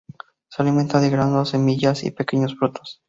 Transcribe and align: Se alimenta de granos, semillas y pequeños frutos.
Se 0.49 0.63
alimenta 0.63 0.99
de 0.99 1.11
granos, 1.11 1.49
semillas 1.49 2.03
y 2.03 2.09
pequeños 2.09 2.55
frutos. 2.55 2.99